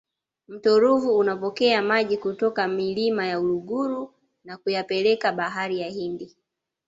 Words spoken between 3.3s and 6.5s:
uluguru na kuyapeleka bahari ya hindi